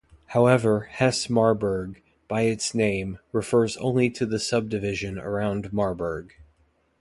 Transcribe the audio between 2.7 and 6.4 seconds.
name, refers only to the subdivision around Marburg.